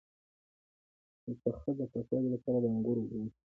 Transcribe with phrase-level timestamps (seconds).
[1.25, 3.35] د تخه د پاکوالي لپاره د انګور اوبه وڅښئ